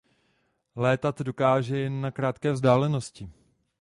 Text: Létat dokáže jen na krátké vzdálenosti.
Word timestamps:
Létat 0.75 1.21
dokáže 1.21 1.77
jen 1.79 2.01
na 2.01 2.11
krátké 2.11 2.51
vzdálenosti. 2.51 3.29